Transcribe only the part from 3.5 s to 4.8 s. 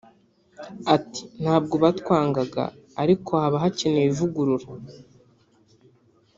hakenewe ivugurura